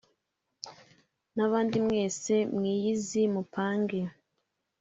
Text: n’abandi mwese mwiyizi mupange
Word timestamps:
n’abandi 1.35 1.75
mwese 1.85 2.33
mwiyizi 2.55 3.21
mupange 3.33 3.99